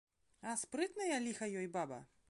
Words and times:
А 0.51 0.55
спрытная, 0.61 1.21
ліха 1.27 1.53
ёй, 1.63 1.67
баба. 1.79 2.05